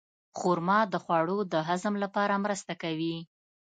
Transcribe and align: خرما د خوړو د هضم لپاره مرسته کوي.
خرما 0.39 0.79
د 0.93 0.95
خوړو 1.03 1.37
د 1.53 1.53
هضم 1.67 1.93
لپاره 2.03 2.33
مرسته 2.45 2.73
کوي. 2.83 3.15